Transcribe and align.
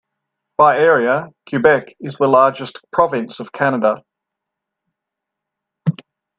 By 0.57 0.79
area, 0.79 1.29
Quebec 1.47 1.95
is 1.99 2.17
the 2.17 2.27
largest 2.27 2.79
province 2.91 3.39
of 3.39 3.51
Canada. 3.51 4.01